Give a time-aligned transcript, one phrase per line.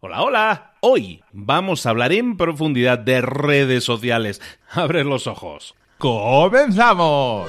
[0.00, 0.74] Hola, hola.
[0.80, 4.40] Hoy vamos a hablar en profundidad de redes sociales.
[4.70, 5.74] Abre los ojos.
[5.98, 7.48] ¡Comenzamos!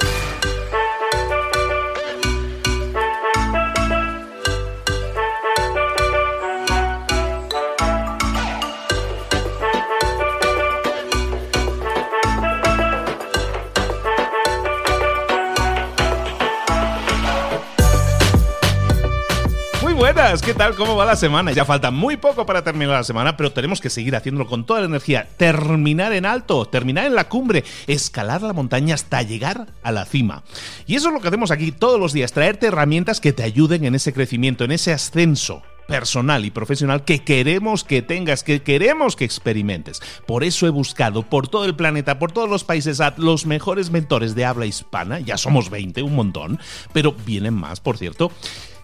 [20.37, 20.75] ¿Qué tal?
[20.75, 21.51] ¿Cómo va la semana?
[21.53, 24.81] Ya falta muy poco para terminar la semana, pero tenemos que seguir haciéndolo con toda
[24.81, 25.27] la energía.
[25.37, 30.43] Terminar en alto, terminar en la cumbre, escalar la montaña hasta llegar a la cima.
[30.85, 33.85] Y eso es lo que hacemos aquí todos los días, traerte herramientas que te ayuden
[33.85, 39.15] en ese crecimiento, en ese ascenso personal y profesional que queremos que tengas, que queremos
[39.15, 39.99] que experimentes.
[40.27, 44.35] Por eso he buscado por todo el planeta, por todos los países, los mejores mentores
[44.35, 45.21] de habla hispana.
[45.21, 46.59] Ya somos 20, un montón,
[46.93, 48.31] pero vienen más, por cierto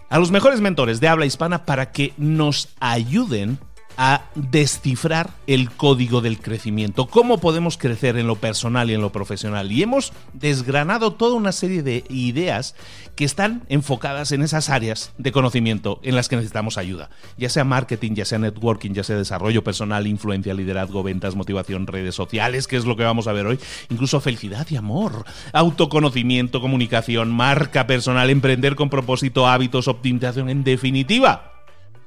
[0.10, 3.60] a los mejores mentores de habla hispana para que nos ayuden
[3.98, 9.12] a descifrar el código del crecimiento, cómo podemos crecer en lo personal y en lo
[9.12, 9.72] profesional.
[9.72, 12.76] Y hemos desgranado toda una serie de ideas
[13.16, 17.64] que están enfocadas en esas áreas de conocimiento en las que necesitamos ayuda, ya sea
[17.64, 22.76] marketing, ya sea networking, ya sea desarrollo personal, influencia, liderazgo, ventas, motivación, redes sociales, que
[22.76, 28.30] es lo que vamos a ver hoy, incluso felicidad y amor, autoconocimiento, comunicación, marca personal,
[28.30, 31.55] emprender con propósito, hábitos, optimización, en definitiva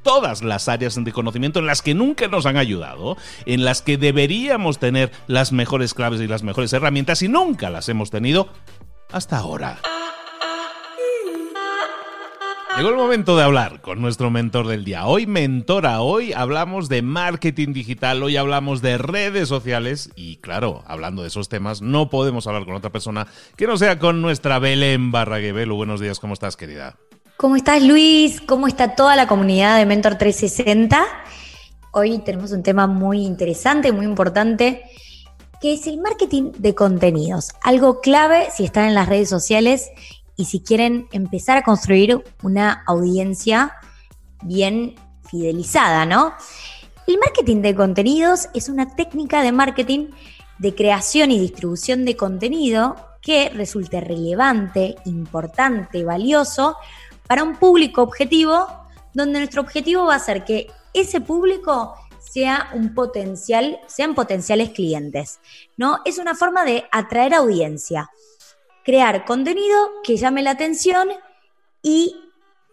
[0.03, 3.99] todas las áreas de conocimiento en las que nunca nos han ayudado, en las que
[3.99, 8.49] deberíamos tener las mejores claves y las mejores herramientas y nunca las hemos tenido
[9.13, 9.79] hasta ahora.
[12.79, 15.05] Llegó el momento de hablar con nuestro mentor del día.
[15.07, 21.23] Hoy, mentora, hoy hablamos de marketing digital, hoy hablamos de redes sociales y claro, hablando
[21.23, 23.27] de esos temas, no podemos hablar con otra persona
[23.57, 25.51] que no sea con nuestra Belén Barrague.
[25.65, 26.95] buenos días, ¿cómo estás, querida?
[27.39, 28.41] ¿Cómo estás Luis?
[28.41, 31.07] ¿Cómo está toda la comunidad de Mentor 360?
[31.93, 34.83] Hoy tenemos un tema muy interesante, muy importante,
[35.61, 37.51] que es el marketing de contenidos.
[37.63, 39.89] Algo clave si están en las redes sociales
[40.35, 43.73] y si quieren empezar a construir una audiencia
[44.43, 44.97] bien
[45.31, 46.33] fidelizada, ¿no?
[47.07, 50.09] El marketing de contenidos es una técnica de marketing
[50.59, 56.77] de creación y distribución de contenido que resulte relevante, importante, valioso
[57.29, 58.67] para un público objetivo,
[59.15, 65.41] donde nuestro objetivo va a ser que ese público sea un potencial, sean potenciales clientes,
[65.77, 66.01] ¿no?
[66.05, 68.11] Es una forma de atraer audiencia,
[68.85, 71.09] crear contenido que llame la atención
[71.83, 72.17] y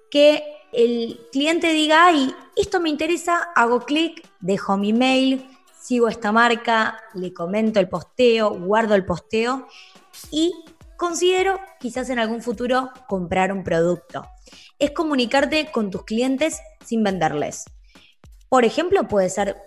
[0.10, 5.50] que el cliente diga, ay, esto me interesa, hago clic, dejo mi mail,
[5.80, 9.68] sigo esta marca, le comento el posteo, guardo el posteo
[10.32, 10.54] y
[10.98, 14.26] considero quizás en algún futuro comprar un producto
[14.80, 17.66] es comunicarte con tus clientes sin venderles.
[18.50, 19.58] Por ejemplo, puede ser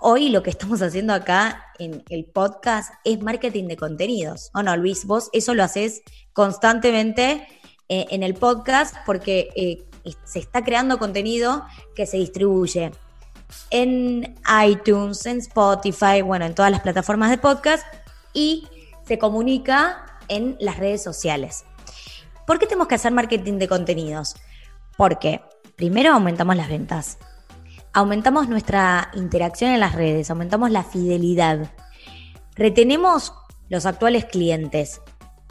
[0.00, 4.50] hoy lo que estamos haciendo acá en el podcast es marketing de contenidos.
[4.54, 5.06] ¿O no, Luis?
[5.06, 6.02] Vos eso lo haces
[6.32, 7.46] constantemente
[7.88, 9.84] eh, en el podcast porque eh,
[10.24, 11.64] se está creando contenido
[11.94, 12.92] que se distribuye
[13.70, 17.86] en iTunes, en Spotify, bueno, en todas las plataformas de podcast
[18.34, 18.68] y
[19.06, 21.64] se comunica en las redes sociales.
[22.46, 24.36] ¿Por qué tenemos que hacer marketing de contenidos?
[24.96, 25.42] Porque
[25.76, 27.18] primero aumentamos las ventas,
[27.92, 31.70] aumentamos nuestra interacción en las redes, aumentamos la fidelidad,
[32.54, 33.32] retenemos
[33.68, 35.00] los actuales clientes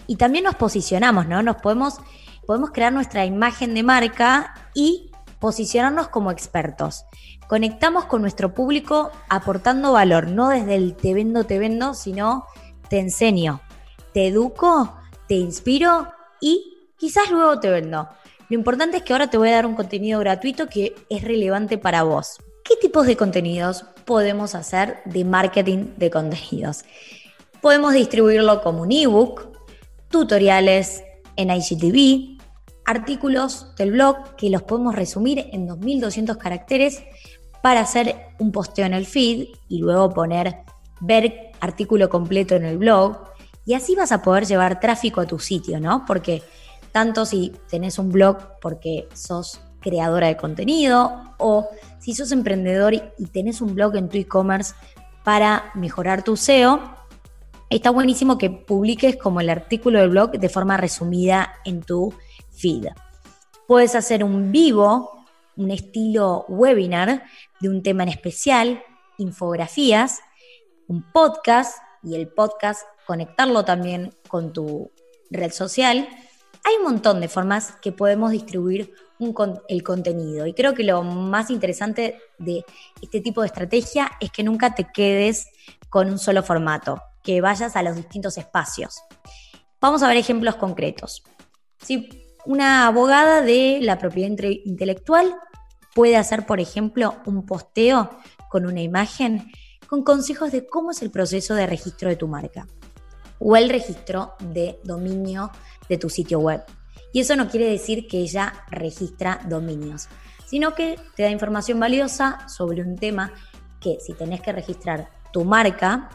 [0.07, 1.43] y también nos posicionamos, ¿no?
[1.43, 1.99] Nos podemos,
[2.45, 7.05] podemos crear nuestra imagen de marca y posicionarnos como expertos.
[7.47, 12.45] Conectamos con nuestro público aportando valor, no desde el te vendo, te vendo, sino
[12.89, 13.61] te enseño,
[14.17, 14.95] te educo,
[15.27, 16.07] te inspiro
[16.41, 18.09] y quizás luego te vendo.
[18.49, 21.77] Lo importante es que ahora te voy a dar un contenido gratuito que es relevante
[21.77, 22.37] para vos.
[22.63, 26.83] ¿Qué tipos de contenidos podemos hacer de marketing de contenidos?
[27.61, 29.55] Podemos distribuirlo como un ebook,
[30.09, 31.03] tutoriales
[31.35, 32.39] en IGTV,
[32.87, 37.03] artículos del blog que los podemos resumir en 2200 caracteres
[37.61, 40.55] para hacer un posteo en el feed y luego poner
[41.01, 43.36] ver artículo completo en el blog.
[43.67, 46.05] Y así vas a poder llevar tráfico a tu sitio, ¿no?
[46.05, 46.41] Porque
[46.93, 51.67] tanto si tenés un blog porque sos creadora de contenido o
[51.99, 54.73] si sos emprendedor y tenés un blog en tu e-commerce
[55.25, 56.79] para mejorar tu SEO,
[57.69, 62.13] está buenísimo que publiques como el artículo del blog de forma resumida en tu
[62.51, 62.87] feed.
[63.67, 65.25] Puedes hacer un vivo,
[65.57, 67.25] un estilo webinar
[67.59, 68.81] de un tema en especial,
[69.17, 70.21] infografías,
[70.87, 74.91] un podcast y el podcast conectarlo también con tu
[75.31, 76.07] red social
[76.65, 78.93] Hay un montón de formas que podemos distribuir
[79.69, 82.63] el contenido y creo que lo más interesante de
[83.01, 85.47] este tipo de estrategia es que nunca te quedes
[85.89, 89.01] con un solo formato, que vayas a los distintos espacios.
[89.79, 91.23] Vamos a ver ejemplos concretos.
[91.81, 92.09] Si
[92.45, 94.29] una abogada de la propiedad
[94.65, 95.35] intelectual
[95.95, 98.09] puede hacer, por ejemplo, un posteo
[98.49, 99.49] con una imagen
[99.87, 102.67] con consejos de cómo es el proceso de registro de tu marca
[103.39, 105.51] o el registro de dominio
[105.89, 106.63] de tu sitio web.
[107.13, 110.07] Y eso no quiere decir que ella registra dominios,
[110.45, 113.33] sino que te da información valiosa sobre un tema
[113.79, 116.09] que si tenés que registrar tu marca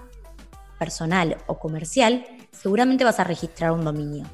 [0.78, 4.26] personal o comercial, seguramente vas a registrar un dominio.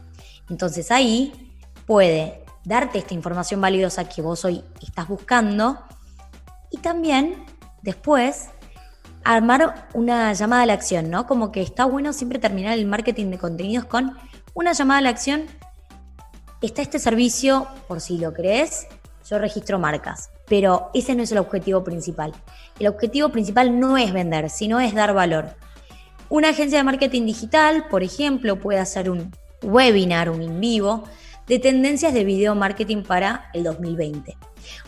[0.48, 1.54] Entonces ahí
[1.86, 5.78] puede darte esta información valiosa que vos hoy estás buscando
[6.70, 7.44] y también
[7.82, 8.50] después
[9.34, 11.26] armar una llamada a la acción, ¿no?
[11.26, 14.16] Como que está bueno siempre terminar el marketing de contenidos con
[14.54, 15.42] una llamada a la acción.
[16.62, 18.86] Está este servicio, por si lo crees,
[19.28, 22.32] yo registro marcas, pero ese no es el objetivo principal.
[22.78, 25.50] El objetivo principal no es vender, sino es dar valor.
[26.30, 29.30] Una agencia de marketing digital, por ejemplo, puede hacer un
[29.62, 31.04] webinar, un en vivo,
[31.46, 34.38] de tendencias de video marketing para el 2020.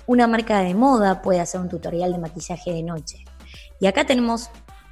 [0.07, 3.25] Una marca de moda puede hacer un tutorial de maquillaje de noche.
[3.81, 4.51] Y acá tenemos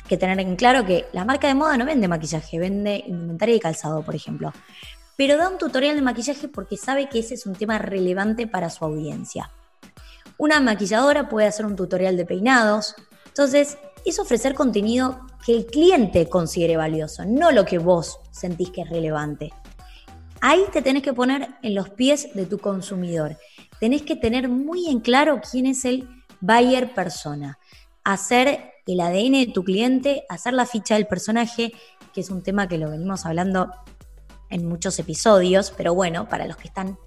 [0.09, 3.61] que tener en claro que la marca de moda no vende maquillaje, vende inventario y
[3.61, 4.53] calzado, por ejemplo.
[5.17, 8.71] Pero da un tutorial de maquillaje porque sabe que ese es un tema relevante para
[8.71, 9.51] su audiencia.
[10.39, 12.95] Una maquilladora puede hacer un tutorial de peinados.
[13.27, 18.83] Entonces, es ofrecer contenido que el cliente considere valioso, no lo que vos sentís que
[18.83, 19.53] es relevante.
[20.41, 23.37] Ahí te tenés que poner en los pies de tu consumidor.
[23.81, 26.09] Tenés que tener muy en claro quién es el
[26.41, 27.59] buyer persona.
[28.05, 31.73] Hacer el ADN de tu cliente, hacer la ficha del personaje,
[32.15, 33.71] que es un tema que lo venimos hablando
[34.51, 36.99] en muchos episodios, pero bueno, para los que están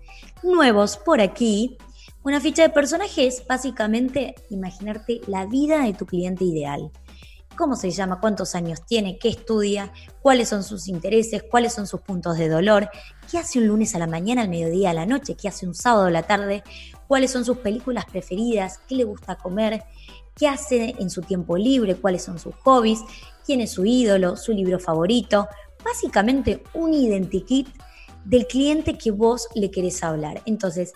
[0.43, 1.77] nuevos por aquí,
[2.23, 6.91] una ficha de personaje es básicamente imaginarte la vida de tu cliente ideal.
[7.57, 8.19] ¿Cómo se llama?
[8.19, 9.17] ¿Cuántos años tiene?
[9.17, 9.91] ¿Qué estudia?
[10.21, 11.43] ¿Cuáles son sus intereses?
[11.43, 12.89] ¿Cuáles son sus puntos de dolor?
[13.29, 15.35] ¿Qué hace un lunes a la mañana, al mediodía, a la noche?
[15.35, 16.63] ¿Qué hace un sábado a la tarde?
[17.07, 18.79] ¿Cuáles son sus películas preferidas?
[18.87, 19.83] ¿Qué le gusta comer?
[20.41, 23.01] Qué hace en su tiempo libre, cuáles son sus hobbies,
[23.45, 25.47] quién es su ídolo, su libro favorito.
[25.85, 27.67] Básicamente un identikit
[28.25, 30.41] del cliente que vos le querés hablar.
[30.47, 30.93] Entonces,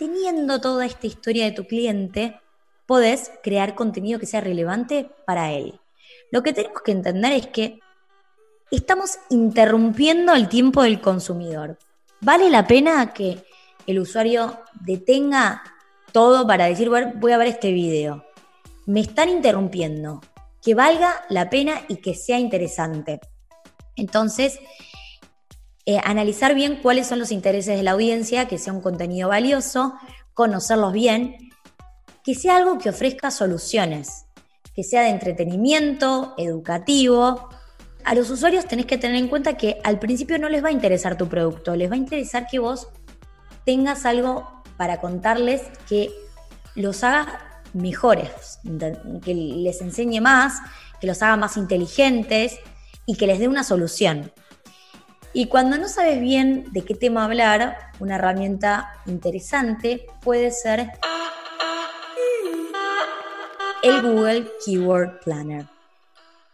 [0.00, 2.40] teniendo toda esta historia de tu cliente,
[2.86, 5.78] podés crear contenido que sea relevante para él.
[6.32, 7.78] Lo que tenemos que entender es que
[8.72, 11.78] estamos interrumpiendo el tiempo del consumidor.
[12.20, 13.44] ¿Vale la pena que
[13.86, 15.62] el usuario detenga
[16.10, 18.27] todo para decir, voy a ver este video?
[18.88, 20.22] Me están interrumpiendo,
[20.62, 23.20] que valga la pena y que sea interesante.
[23.96, 24.58] Entonces,
[25.84, 29.92] eh, analizar bien cuáles son los intereses de la audiencia, que sea un contenido valioso,
[30.32, 31.50] conocerlos bien,
[32.24, 34.24] que sea algo que ofrezca soluciones,
[34.74, 37.50] que sea de entretenimiento, educativo.
[38.04, 40.72] A los usuarios tenés que tener en cuenta que al principio no les va a
[40.72, 42.88] interesar tu producto, les va a interesar que vos
[43.66, 46.10] tengas algo para contarles que
[46.74, 48.60] los haga mejores,
[49.24, 50.54] que les enseñe más,
[51.00, 52.58] que los haga más inteligentes
[53.06, 54.32] y que les dé una solución.
[55.32, 60.90] Y cuando no sabes bien de qué tema hablar, una herramienta interesante puede ser
[63.82, 65.66] el Google Keyword Planner,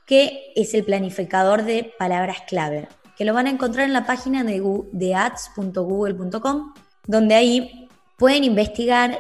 [0.07, 4.45] que es el planificador de palabras clave, que lo van a encontrar en la página
[4.45, 6.75] de, ads.google.com,
[7.07, 9.19] donde ahí pueden investigar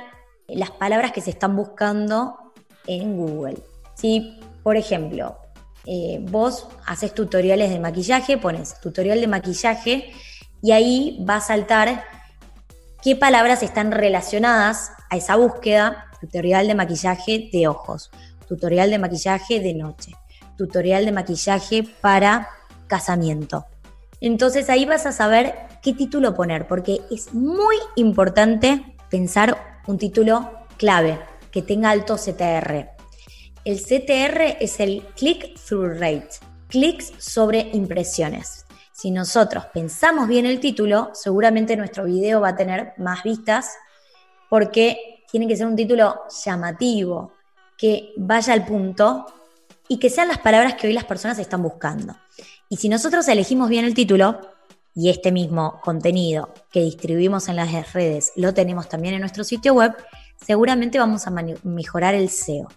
[0.48, 2.52] las palabras que se están buscando
[2.86, 3.62] en Google.
[3.94, 5.38] Si, por ejemplo,
[5.86, 10.12] eh, vos haces tutoriales de maquillaje, pones tutorial de maquillaje
[10.62, 12.04] y ahí va a saltar
[13.02, 16.06] qué palabras están relacionadas a esa búsqueda.
[16.20, 18.10] Tutorial de maquillaje de ojos,
[18.48, 20.12] tutorial de maquillaje de noche,
[20.56, 22.48] tutorial de maquillaje para
[22.86, 23.66] casamiento.
[24.22, 30.66] Entonces ahí vas a saber qué título poner, porque es muy importante pensar un título
[30.76, 31.18] clave
[31.50, 32.90] que tenga alto CTR.
[33.64, 36.28] El CTR es el click-through rate,
[36.68, 38.66] clics sobre impresiones.
[38.92, 43.74] Si nosotros pensamos bien el título, seguramente nuestro video va a tener más vistas
[44.48, 47.32] porque tiene que ser un título llamativo,
[47.76, 49.26] que vaya al punto
[49.88, 52.14] y que sean las palabras que hoy las personas están buscando.
[52.68, 54.40] Y si nosotros elegimos bien el título,
[54.94, 59.74] y este mismo contenido que distribuimos en las redes lo tenemos también en nuestro sitio
[59.74, 59.92] web,
[60.44, 61.32] seguramente vamos a
[61.64, 62.68] mejorar el SEO.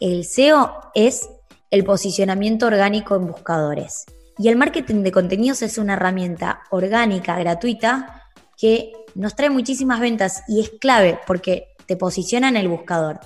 [0.00, 1.28] El SEO es
[1.70, 4.04] el posicionamiento orgánico en buscadores.
[4.38, 8.22] Y el marketing de contenidos es una herramienta orgánica, gratuita,
[8.58, 13.20] que nos trae muchísimas ventas y es clave porque te posiciona en el buscador.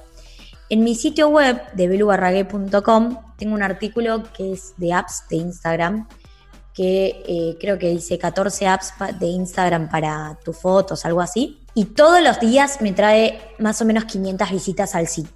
[0.68, 6.06] En mi sitio web de belubarragué.com tengo un artículo que es de apps de Instagram,
[6.80, 11.60] que eh, creo que dice 14 apps de Instagram para tus fotos, algo así.
[11.75, 14.94] Y todos los días me trae más o menos 500 visitas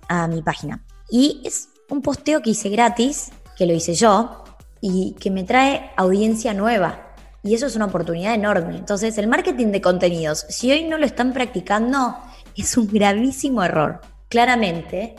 [0.09, 0.83] a mi página.
[1.11, 4.43] Y es un posteo que hice gratis, que lo hice yo,
[4.81, 7.13] y que me trae audiencia nueva.
[7.43, 8.79] Y eso es una oportunidad enorme.
[8.79, 12.17] Entonces, el marketing de contenidos, si hoy no lo están practicando,
[12.57, 14.01] es un gravísimo error.
[14.31, 15.15] Claramente,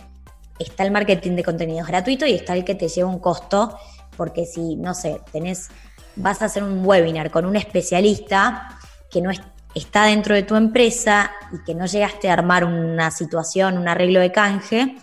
[0.58, 3.77] está el marketing de contenidos gratuito y está el que te lleva un costo,
[4.17, 5.70] porque si, no sé, tenés,
[6.15, 8.77] vas a hacer un webinar con un especialista
[9.10, 9.31] que no
[9.74, 14.19] está dentro de tu empresa y que no llegaste a armar una situación, un arreglo
[14.19, 14.95] de canje,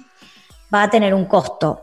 [0.72, 1.82] va a tener un costo.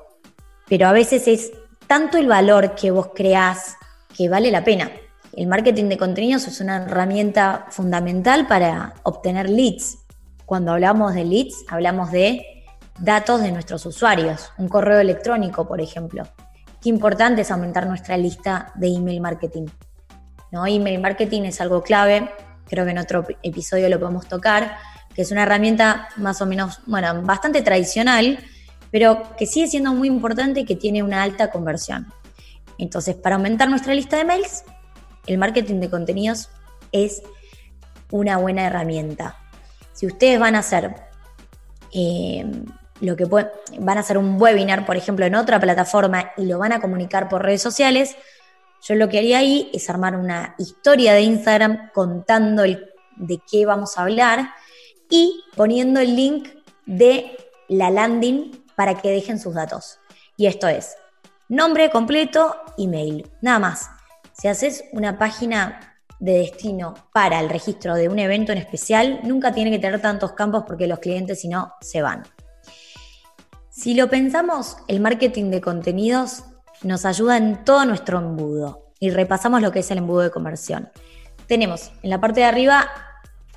[0.67, 1.51] Pero a veces es
[1.87, 3.77] tanto el valor que vos creás
[4.15, 4.91] que vale la pena.
[5.33, 9.99] El marketing de contenidos es una herramienta fundamental para obtener leads.
[10.45, 12.65] Cuando hablamos de leads, hablamos de
[12.99, 16.27] datos de nuestros usuarios, un correo electrónico, por ejemplo.
[16.81, 19.67] Qué importante es aumentar nuestra lista de email marketing.
[20.51, 20.65] ¿No?
[20.65, 22.29] Email marketing es algo clave,
[22.67, 24.77] creo que en otro episodio lo podemos tocar,
[25.13, 28.39] que es una herramienta más o menos, bueno, bastante tradicional,
[28.91, 32.07] pero que sigue siendo muy importante y que tiene una alta conversión.
[32.77, 34.63] Entonces, para aumentar nuestra lista de mails,
[35.27, 36.49] el marketing de contenidos
[36.91, 37.21] es
[38.11, 39.37] una buena herramienta.
[39.93, 40.95] Si ustedes van a hacer
[41.93, 42.49] eh,
[43.01, 46.73] lo que van a hacer un webinar, por ejemplo, en otra plataforma y lo van
[46.73, 48.15] a comunicar por redes sociales,
[48.81, 53.97] yo lo que haría ahí es armar una historia de Instagram contando de qué vamos
[53.97, 54.51] a hablar
[55.09, 56.49] y poniendo el link
[56.85, 57.35] de
[57.67, 59.99] la landing para que dejen sus datos.
[60.37, 60.95] Y esto es
[61.49, 63.89] nombre completo, email, nada más.
[64.33, 69.53] Si haces una página de destino para el registro de un evento en especial, nunca
[69.53, 72.23] tiene que tener tantos campos porque los clientes si no se van.
[73.79, 76.43] Si lo pensamos, el marketing de contenidos
[76.83, 80.89] nos ayuda en todo nuestro embudo y repasamos lo que es el embudo de conversión.
[81.47, 82.89] Tenemos en la parte de arriba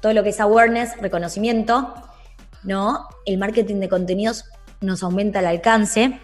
[0.01, 1.93] todo lo que es awareness, reconocimiento,
[2.63, 3.09] ¿no?
[3.27, 4.45] El marketing de contenidos
[4.81, 6.21] nos aumenta el alcance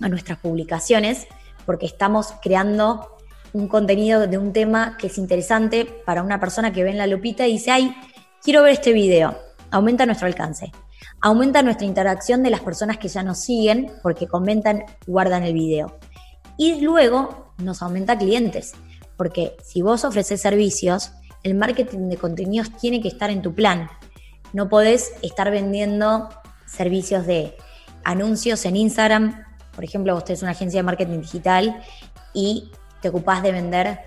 [0.00, 1.26] a nuestras publicaciones
[1.66, 3.14] porque estamos creando
[3.52, 7.06] un contenido de un tema que es interesante para una persona que ve en la
[7.06, 7.94] lupita y dice, ay,
[8.42, 9.38] quiero ver este video.
[9.70, 10.72] Aumenta nuestro alcance.
[11.20, 15.98] Aumenta nuestra interacción de las personas que ya nos siguen porque comentan, guardan el video.
[16.56, 18.74] Y luego nos aumenta clientes.
[19.16, 23.88] Porque si vos ofreces servicios, el marketing de contenidos tiene que estar en tu plan.
[24.52, 26.28] No podés estar vendiendo
[26.66, 27.56] servicios de
[28.04, 29.44] anuncios en Instagram.
[29.74, 31.82] Por ejemplo, usted es una agencia de marketing digital
[32.32, 32.70] y
[33.00, 34.00] te ocupás de vender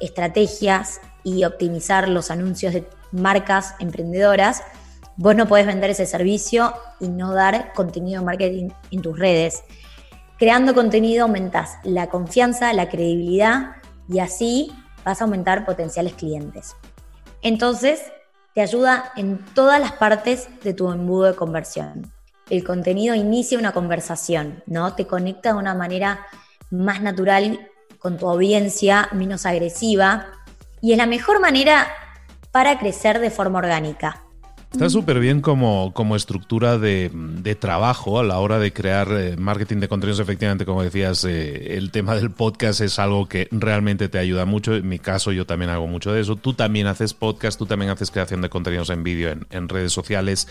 [0.00, 4.62] estrategias y optimizar los anuncios de marcas emprendedoras,
[5.16, 9.62] vos no podés vender ese servicio y no dar contenido de marketing en tus redes.
[10.38, 13.76] Creando contenido aumentas la confianza, la credibilidad
[14.08, 14.72] y así
[15.04, 16.74] vas a aumentar potenciales clientes.
[17.42, 18.02] Entonces,
[18.54, 22.12] te ayuda en todas las partes de tu embudo de conversión.
[22.50, 24.94] El contenido inicia una conversación, ¿no?
[24.94, 26.26] Te conecta de una manera
[26.70, 30.26] más natural con tu audiencia, menos agresiva,
[30.80, 31.86] y es la mejor manera
[32.50, 34.22] para crecer de forma orgánica.
[34.72, 37.10] Está súper bien como, como estructura de,
[37.60, 40.18] trabajo a la hora de crear eh, marketing de contenidos.
[40.18, 44.74] Efectivamente, como decías, eh, el tema del podcast es algo que realmente te ayuda mucho.
[44.74, 46.36] En mi caso, yo también hago mucho de eso.
[46.36, 49.92] Tú también haces podcast, tú también haces creación de contenidos en vídeo en, en redes
[49.92, 50.48] sociales.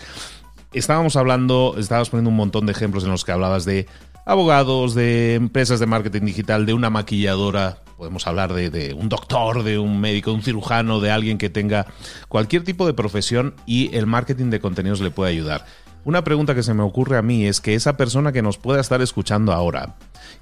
[0.72, 3.86] Estábamos hablando, estábamos poniendo un montón de ejemplos en los que hablabas de
[4.24, 9.78] abogados, de empresas de marketing digital, de una maquilladora, podemos hablar de, un doctor, de
[9.78, 11.86] un médico, de un cirujano, de alguien que tenga
[12.26, 15.66] cualquier tipo de profesión y el marketing de contenidos le puede ayudar.
[16.04, 18.80] Una pregunta que se me ocurre a mí es que esa persona que nos pueda
[18.80, 19.94] estar escuchando ahora,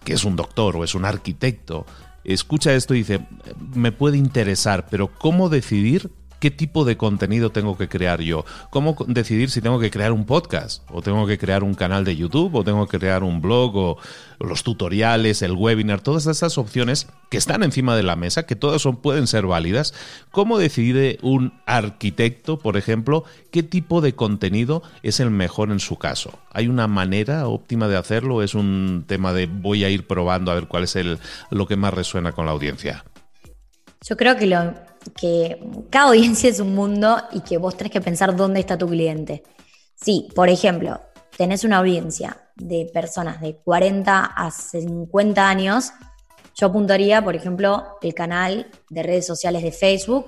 [0.05, 1.85] que es un doctor o es un arquitecto,
[2.25, 3.27] escucha esto y dice,
[3.75, 8.97] me puede interesar, pero ¿cómo decidir qué tipo de contenido tengo que crear yo, cómo
[9.07, 12.55] decidir si tengo que crear un podcast o tengo que crear un canal de YouTube
[12.55, 13.99] o tengo que crear un blog o
[14.41, 18.81] los tutoriales, el webinar, todas esas opciones que están encima de la mesa, que todas
[18.81, 19.93] son, pueden ser válidas.
[20.31, 25.97] ¿Cómo decide un arquitecto, por ejemplo, qué tipo de contenido es el mejor en su
[25.97, 26.39] caso?
[26.53, 28.43] ¿Hay una manera óptima de hacerlo?
[28.43, 31.19] ¿Es un tema de voy a ir probando a ver cuál es el,
[31.51, 33.05] lo que más resuena con la audiencia?
[34.03, 34.73] Yo creo que lo,
[35.19, 38.89] que cada audiencia es un mundo y que vos tenés que pensar dónde está tu
[38.89, 39.43] cliente.
[39.95, 41.01] Si, por ejemplo,
[41.37, 45.93] tenés una audiencia de personas de 40 a 50 años,
[46.55, 50.27] yo apuntaría, por ejemplo, el canal de redes sociales de Facebook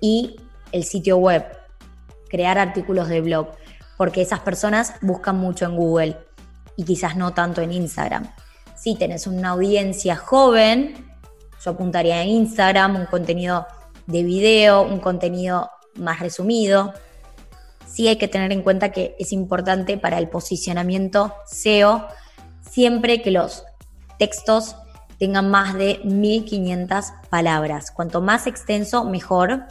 [0.00, 0.36] y
[0.70, 1.44] el sitio web,
[2.28, 3.48] crear artículos de blog,
[3.96, 6.16] porque esas personas buscan mucho en Google
[6.76, 8.28] y quizás no tanto en Instagram.
[8.76, 10.94] Si tenés una audiencia joven,
[11.64, 13.66] yo apuntaría en Instagram, un contenido
[14.06, 16.92] de video, un contenido más resumido.
[17.86, 22.08] Sí hay que tener en cuenta que es importante para el posicionamiento SEO
[22.72, 23.64] siempre que los
[24.18, 24.76] textos
[25.18, 27.90] tengan más de 1500 palabras.
[27.90, 29.64] Cuanto más extenso, mejor.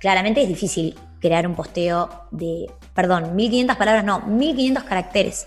[0.00, 5.46] Claramente es difícil crear un posteo de, perdón, 1500 palabras, no, 1500 caracteres.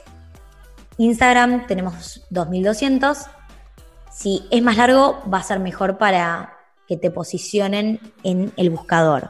[0.98, 3.25] Instagram tenemos 2200.
[4.12, 6.59] Si es más largo, va a ser mejor para
[6.89, 9.29] que te posicionen en el buscador.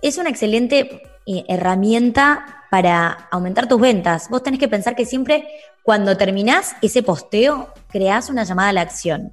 [0.00, 4.30] Es una excelente eh, herramienta para aumentar tus ventas.
[4.30, 5.46] Vos tenés que pensar que siempre
[5.82, 9.30] cuando terminás ese posteo, creás una llamada a la acción.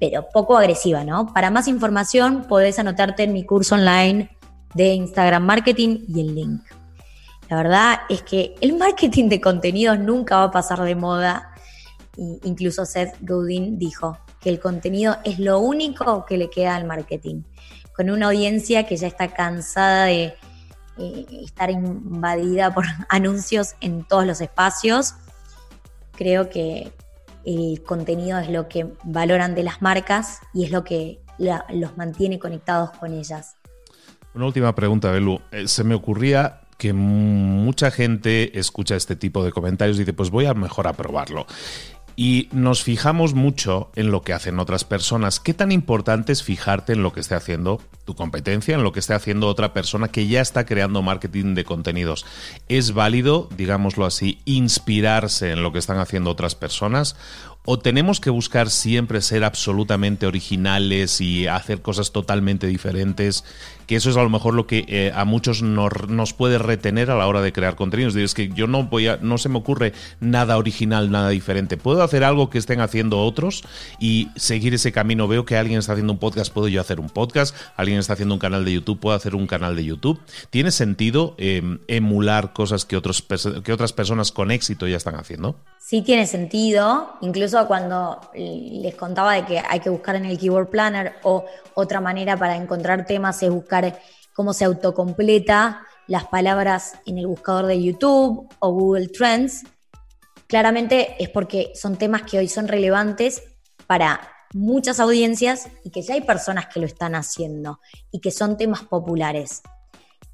[0.00, 1.32] Pero poco agresiva, ¿no?
[1.32, 4.36] Para más información podés anotarte en mi curso online
[4.74, 6.62] de Instagram Marketing y el link.
[7.48, 11.54] La verdad es que el marketing de contenidos nunca va a pasar de moda.
[12.16, 17.42] incluso Seth Godin dijo que el contenido es lo único que le queda al marketing.
[17.94, 20.34] Con una audiencia que ya está cansada de
[20.98, 25.14] eh, estar invadida por anuncios en todos los espacios,
[26.12, 26.92] creo que
[27.44, 31.20] el contenido es lo que valoran de las marcas y es lo que
[31.70, 33.56] los mantiene conectados con ellas.
[34.34, 35.40] Una última pregunta, Belu.
[35.50, 40.30] Eh, se me ocurría que mucha gente escucha este tipo de comentarios y dice, pues
[40.30, 41.46] voy a mejor a probarlo.
[42.16, 45.40] Y nos fijamos mucho en lo que hacen otras personas.
[45.40, 49.00] ¿Qué tan importante es fijarte en lo que esté haciendo tu competencia, en lo que
[49.00, 52.26] esté haciendo otra persona que ya está creando marketing de contenidos?
[52.68, 57.16] ¿Es válido, digámoslo así, inspirarse en lo que están haciendo otras personas?
[57.66, 63.44] ¿O tenemos que buscar siempre ser absolutamente originales y hacer cosas totalmente diferentes?
[63.86, 67.16] Que eso es a lo mejor lo que eh, a muchos nos, puede retener a
[67.16, 68.16] la hora de crear contenidos.
[68.16, 71.76] Es que yo no voy a, no se me ocurre nada original, nada diferente.
[71.76, 73.62] Puedo hacer algo que estén haciendo otros
[73.98, 75.28] y seguir ese camino.
[75.28, 77.54] Veo que alguien está haciendo un podcast, puedo yo hacer un podcast.
[77.76, 80.18] Alguien está haciendo un canal de YouTube, puedo hacer un canal de YouTube.
[80.48, 83.22] ¿Tiene sentido em, emular cosas que, otros,
[83.64, 85.56] que otras personas con éxito ya están haciendo?
[85.78, 90.68] Sí tiene sentido, incluso cuando les contaba de que hay que buscar en el Keyword
[90.68, 93.98] Planner o otra manera para encontrar temas es buscar
[94.34, 99.64] cómo se autocompleta las palabras en el buscador de YouTube o Google Trends.
[100.46, 103.42] Claramente es porque son temas que hoy son relevantes
[103.86, 104.20] para
[104.52, 108.82] muchas audiencias y que ya hay personas que lo están haciendo y que son temas
[108.82, 109.62] populares.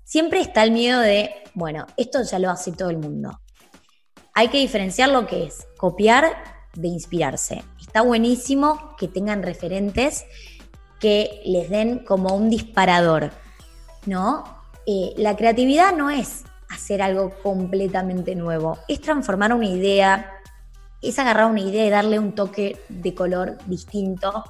[0.05, 3.40] Siempre está el miedo de, bueno, esto ya lo hace todo el mundo
[4.37, 7.62] hay que diferenciar lo que es copiar de inspirarse.
[7.81, 10.25] Está buenísimo que tengan referentes
[11.01, 13.31] que les den como un disparador,
[14.07, 14.45] ¿no?
[14.87, 20.33] Eh, la creatividad no es hacer algo completamente nuevo, es transformar una idea,
[21.03, 24.45] es agarrar una idea y darle un toque de color distinto.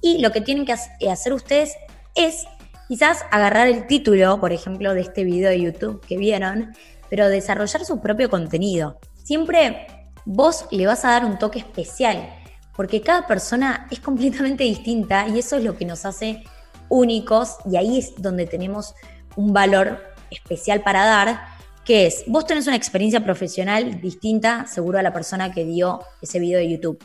[0.00, 0.74] Y lo que tienen que
[1.08, 1.74] hacer ustedes
[2.14, 2.44] es
[2.88, 6.74] quizás agarrar el título, por ejemplo, de este video de YouTube que vieron,
[7.08, 9.86] pero desarrollar su propio contenido siempre
[10.24, 12.34] vos le vas a dar un toque especial,
[12.76, 16.42] porque cada persona es completamente distinta y eso es lo que nos hace
[16.88, 18.94] únicos y ahí es donde tenemos
[19.36, 21.40] un valor especial para dar,
[21.84, 26.38] que es, vos tenés una experiencia profesional distinta seguro a la persona que dio ese
[26.38, 27.02] video de YouTube.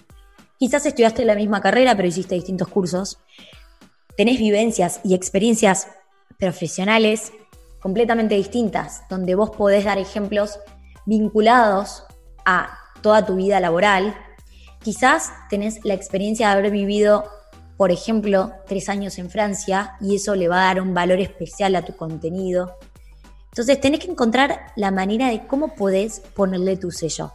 [0.60, 3.20] Quizás estudiaste la misma carrera, pero hiciste distintos cursos.
[4.16, 5.88] Tenés vivencias y experiencias
[6.40, 7.32] profesionales
[7.80, 10.60] completamente distintas, donde vos podés dar ejemplos
[11.06, 12.04] vinculados
[12.46, 12.78] a
[13.08, 14.18] toda tu vida laboral.
[14.84, 17.24] Quizás tenés la experiencia de haber vivido,
[17.78, 21.78] por ejemplo, tres años en Francia y eso le va a dar un valor especial
[21.78, 22.78] a tu contenido.
[23.46, 27.32] Entonces tenés que encontrar la manera de cómo podés ponerle tu sello.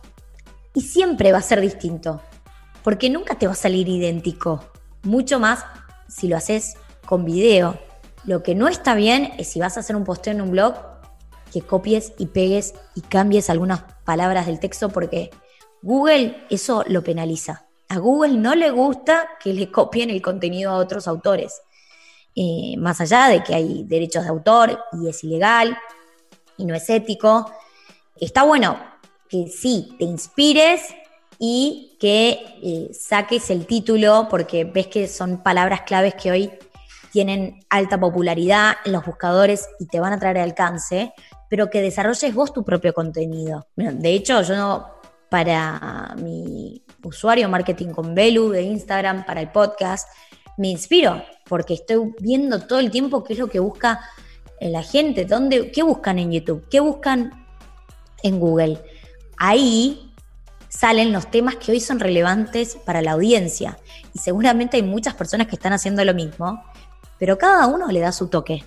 [0.74, 2.20] Y siempre va a ser distinto,
[2.84, 4.62] porque nunca te va a salir idéntico.
[5.04, 5.64] Mucho más
[6.06, 6.74] si lo haces
[7.06, 7.78] con video.
[8.26, 10.74] Lo que no está bien es si vas a hacer un posteo en un blog
[11.50, 15.30] que copies y pegues y cambies algunas palabras del texto porque
[15.82, 17.66] Google eso lo penaliza.
[17.88, 21.60] A Google no le gusta que le copien el contenido a otros autores.
[22.34, 25.76] Eh, más allá de que hay derechos de autor y es ilegal
[26.56, 27.52] y no es ético,
[28.18, 28.78] está bueno
[29.28, 30.94] que sí te inspires
[31.38, 36.50] y que eh, saques el título porque ves que son palabras claves que hoy
[37.12, 41.12] tienen alta popularidad en los buscadores y te van a traer alcance,
[41.50, 43.66] pero que desarrolles vos tu propio contenido.
[43.76, 44.86] De hecho, yo
[45.32, 50.06] para mi usuario marketing con Belu de Instagram, para el podcast,
[50.58, 54.00] me inspiro porque estoy viendo todo el tiempo qué es lo que busca
[54.60, 57.46] eh, la gente, dónde, qué buscan en YouTube, qué buscan
[58.22, 58.78] en Google.
[59.38, 60.12] Ahí
[60.68, 63.78] salen los temas que hoy son relevantes para la audiencia.
[64.12, 66.62] Y seguramente hay muchas personas que están haciendo lo mismo,
[67.18, 68.64] pero cada uno le da su toque.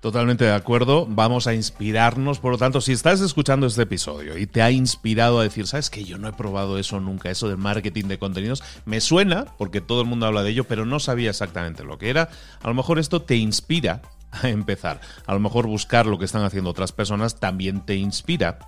[0.00, 1.06] Totalmente de acuerdo.
[1.08, 2.38] Vamos a inspirarnos.
[2.38, 5.90] Por lo tanto, si estás escuchando este episodio y te ha inspirado a decir, sabes
[5.90, 9.80] que yo no he probado eso nunca, eso del marketing de contenidos, me suena porque
[9.80, 12.28] todo el mundo habla de ello, pero no sabía exactamente lo que era.
[12.62, 15.00] A lo mejor esto te inspira a empezar.
[15.26, 18.60] A lo mejor buscar lo que están haciendo otras personas también te inspira.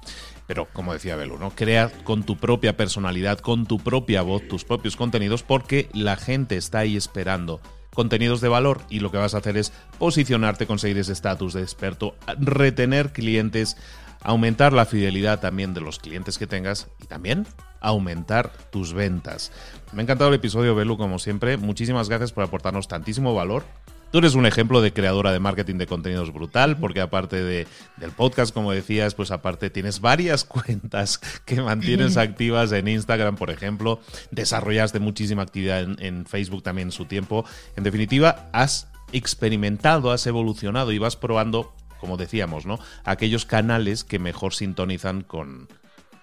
[0.49, 1.51] Pero como decía Belu, ¿no?
[1.51, 6.57] Crea con tu propia personalidad, con tu propia voz, tus propios contenidos, porque la gente
[6.57, 7.61] está ahí esperando
[8.01, 11.61] contenidos de valor y lo que vas a hacer es posicionarte, conseguir ese estatus de
[11.61, 13.77] experto, retener clientes,
[14.23, 17.47] aumentar la fidelidad también de los clientes que tengas y también
[17.79, 19.53] aumentar tus ventas.
[19.93, 21.59] Me ha encantado el episodio, Belu, como siempre.
[21.59, 23.65] Muchísimas gracias por aportarnos tantísimo valor
[24.11, 28.11] Tú eres un ejemplo de creadora de marketing de contenidos brutal, porque aparte de, del
[28.11, 34.01] podcast, como decías, pues aparte tienes varias cuentas que mantienes activas en Instagram, por ejemplo.
[34.33, 37.45] Desarrollaste muchísima actividad en, en Facebook también en su tiempo.
[37.77, 42.81] En definitiva, has experimentado, has evolucionado y vas probando, como decíamos, ¿no?
[43.05, 45.69] Aquellos canales que mejor sintonizan con,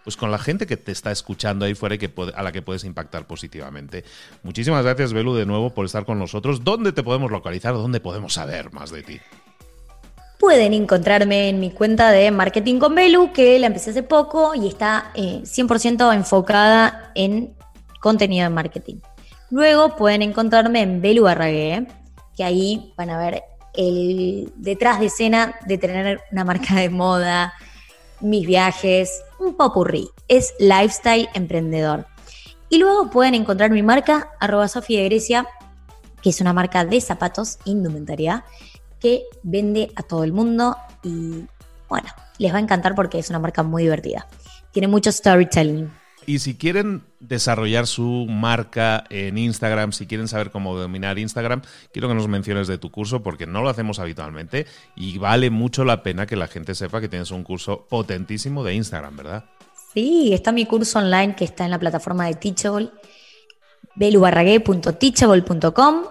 [0.08, 2.62] pues con la gente que te está escuchando ahí fuera y que a la que
[2.62, 4.06] puedes impactar positivamente.
[4.42, 6.64] Muchísimas gracias, Belu, de nuevo por estar con nosotros.
[6.64, 7.74] ¿Dónde te podemos localizar?
[7.74, 9.20] ¿Dónde podemos saber más de ti?
[10.40, 14.70] Pueden encontrarme en mi cuenta de Marketing con Belu, que la empecé hace poco y
[14.70, 17.54] está 100% eh, enfocada en
[18.00, 18.96] contenido de marketing.
[19.50, 21.86] Luego pueden encontrarme en Belu Barragué,
[22.38, 23.44] que ahí van a ver
[23.74, 27.54] el detrás de escena de tener una marca de moda,
[28.22, 30.10] mis viajes, un popurrí.
[30.28, 32.06] Es lifestyle emprendedor.
[32.70, 35.48] Y luego pueden encontrar mi marca, arroba Sofía de Grecia,
[36.22, 38.44] que es una marca de zapatos, indumentaria,
[39.00, 41.46] que vende a todo el mundo y
[41.88, 44.28] bueno, les va a encantar porque es una marca muy divertida.
[44.72, 45.90] Tiene mucho storytelling.
[46.30, 51.62] Y si quieren desarrollar su marca en Instagram, si quieren saber cómo dominar Instagram,
[51.94, 55.86] quiero que nos menciones de tu curso porque no lo hacemos habitualmente y vale mucho
[55.86, 59.46] la pena que la gente sepa que tienes un curso potentísimo de Instagram, ¿verdad?
[59.94, 62.90] Sí, está mi curso online que está en la plataforma de Teachable,
[63.96, 66.04] belubarragué.teachable.com,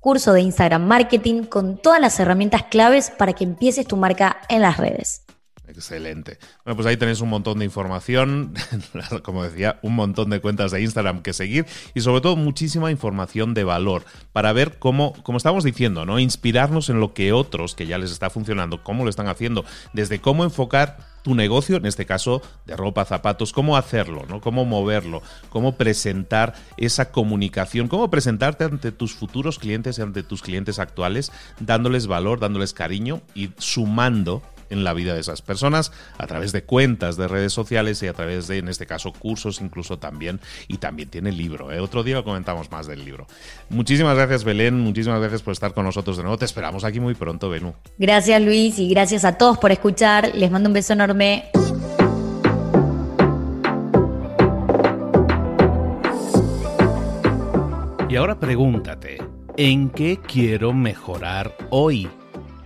[0.00, 4.62] curso de Instagram Marketing con todas las herramientas claves para que empieces tu marca en
[4.62, 5.27] las redes.
[5.68, 6.38] Excelente.
[6.64, 8.54] Bueno, pues ahí tenéis un montón de información,
[9.22, 13.52] como decía, un montón de cuentas de Instagram que seguir y sobre todo muchísima información
[13.52, 16.18] de valor para ver cómo, como estamos diciendo, ¿no?
[16.18, 20.20] Inspirarnos en lo que otros que ya les está funcionando, cómo lo están haciendo, desde
[20.20, 24.40] cómo enfocar tu negocio, en este caso de ropa, zapatos, cómo hacerlo, ¿no?
[24.40, 30.40] Cómo moverlo, cómo presentar esa comunicación, cómo presentarte ante tus futuros clientes y ante tus
[30.40, 36.26] clientes actuales, dándoles valor, dándoles cariño y sumando en la vida de esas personas a
[36.26, 39.98] través de cuentas de redes sociales y a través de, en este caso, cursos incluso
[39.98, 40.40] también.
[40.66, 41.72] Y también tiene libro.
[41.72, 41.80] ¿eh?
[41.80, 43.26] Otro día comentamos más del libro.
[43.68, 44.78] Muchísimas gracias, Belén.
[44.80, 46.38] Muchísimas gracias por estar con nosotros de nuevo.
[46.38, 47.74] Te esperamos aquí muy pronto, Benú.
[47.98, 50.34] Gracias, Luis, y gracias a todos por escuchar.
[50.34, 51.50] Les mando un beso enorme.
[58.10, 59.18] Y ahora pregúntate,
[59.58, 62.08] ¿en qué quiero mejorar hoy?